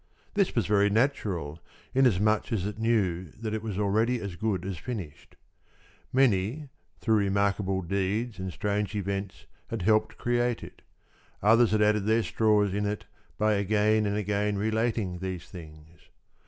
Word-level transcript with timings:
This 0.33 0.55
was 0.55 0.65
very 0.65 0.89
natural, 0.89 1.59
inasmuch 1.93 2.51
as 2.51 2.65
it 2.65 2.79
knew 2.79 3.25
that 3.39 3.53
it 3.53 3.61
was 3.61 3.77
already 3.77 4.19
as 4.19 4.35
good 4.35 4.65
as 4.65 4.79
finished. 4.79 5.35
Many, 6.11 6.69
through 6.99 7.17
remarkable 7.17 7.83
deeds 7.83 8.39
and 8.39 8.51
strange 8.51 8.95
events, 8.95 9.45
had 9.69 9.83
helped 9.83 10.17
create 10.17 10.63
it; 10.63 10.81
others 11.43 11.69
had 11.69 11.83
added 11.83 12.07
their 12.07 12.23
straws 12.23 12.73
in 12.73 12.87
it 12.87 13.05
by 13.37 13.53
again 13.53 14.07
and 14.07 14.17
again 14.17 14.57
relating 14.57 15.19
these 15.19 15.45
things. 15.45 16.09